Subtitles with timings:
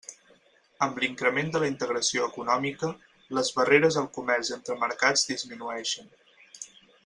[0.85, 2.89] Amb l'increment de la integració econòmica,
[3.39, 6.13] les barreres al comerç entre mercats disminueixen.